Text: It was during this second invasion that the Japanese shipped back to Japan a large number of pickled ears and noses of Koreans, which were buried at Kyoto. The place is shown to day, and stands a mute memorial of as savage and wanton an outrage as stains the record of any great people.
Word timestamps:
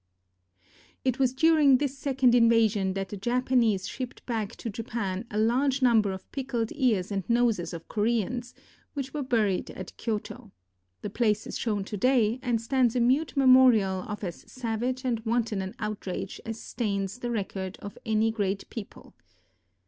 It 1.05 1.19
was 1.19 1.31
during 1.31 1.77
this 1.77 1.95
second 1.95 2.33
invasion 2.33 2.93
that 2.95 3.09
the 3.09 3.17
Japanese 3.17 3.87
shipped 3.87 4.25
back 4.25 4.55
to 4.55 4.67
Japan 4.67 5.25
a 5.29 5.37
large 5.37 5.83
number 5.83 6.11
of 6.11 6.31
pickled 6.31 6.71
ears 6.73 7.11
and 7.11 7.23
noses 7.29 7.71
of 7.71 7.87
Koreans, 7.87 8.55
which 8.95 9.13
were 9.13 9.21
buried 9.21 9.69
at 9.69 9.95
Kyoto. 9.97 10.51
The 11.03 11.11
place 11.11 11.45
is 11.45 11.55
shown 11.55 11.83
to 11.83 11.97
day, 11.97 12.39
and 12.41 12.59
stands 12.59 12.95
a 12.95 12.99
mute 12.99 13.37
memorial 13.37 14.03
of 14.07 14.23
as 14.23 14.43
savage 14.51 15.05
and 15.05 15.19
wanton 15.19 15.61
an 15.61 15.75
outrage 15.77 16.41
as 16.47 16.59
stains 16.59 17.19
the 17.19 17.29
record 17.29 17.77
of 17.79 17.95
any 18.03 18.31
great 18.31 18.67
people. 18.71 19.13